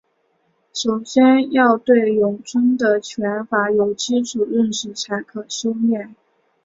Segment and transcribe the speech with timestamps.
[0.73, 6.15] 首先要对咏春的拳法有基础认识才可修练。